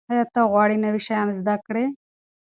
ایا 0.11 0.23
ته 0.33 0.41
غواړې 0.51 0.75
نوي 0.85 1.01
شیان 1.07 1.27
زده 1.39 1.55
کړې؟ 1.65 1.85